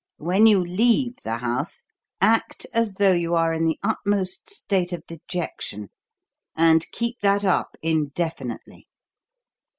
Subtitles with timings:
[0.17, 1.83] When you leave the house,
[2.19, 5.91] act as though you are in the utmost state of dejection
[6.55, 8.87] and keep that up indefinitely.